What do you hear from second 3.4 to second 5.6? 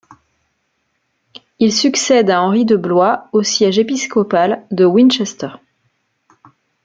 siège épiscopal de Winchester.